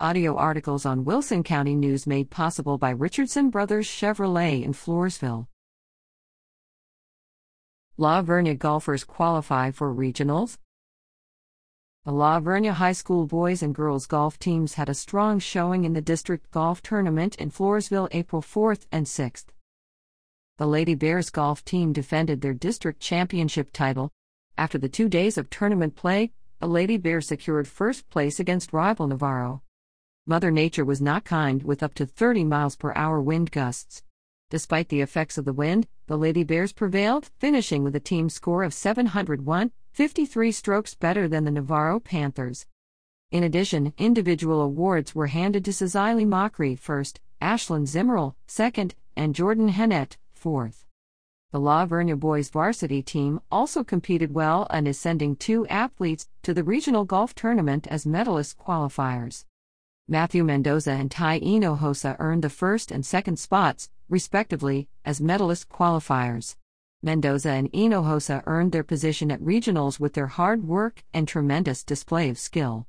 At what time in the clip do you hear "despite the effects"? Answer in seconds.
34.48-35.36